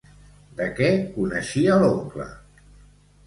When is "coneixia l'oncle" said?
1.17-2.25